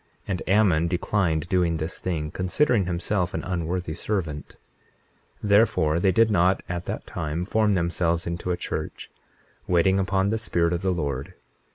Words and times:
And 0.27 0.41
Ammon 0.49 0.87
declined 0.87 1.47
doing 1.47 1.77
this 1.77 1.99
thing, 1.99 2.31
considering 2.31 2.87
himself 2.87 3.35
an 3.35 3.43
unworthy 3.43 3.93
servant. 3.93 4.55
21:34 5.43 5.49
Therefore 5.49 5.99
they 5.99 6.11
did 6.11 6.31
not 6.31 6.63
at 6.67 6.85
that 6.85 7.05
time 7.05 7.45
form 7.45 7.75
themselves 7.75 8.25
into 8.25 8.49
a 8.49 8.57
church, 8.57 9.11
waiting 9.67 9.99
upon 9.99 10.31
the 10.31 10.39
Spirit 10.39 10.73
of 10.73 10.81
the 10.81 10.89
Lord. 10.91 11.35